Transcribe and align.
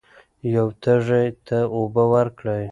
یو 0.55 0.67
تږي 0.83 1.25
ته 1.47 1.57
اوبه 1.75 2.03
ورکړئ. 2.13 2.63